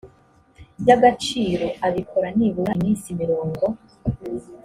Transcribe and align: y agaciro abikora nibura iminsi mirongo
y 0.87 0.89
agaciro 0.97 1.67
abikora 1.87 2.27
nibura 2.37 2.71
iminsi 2.79 3.07
mirongo 3.21 3.65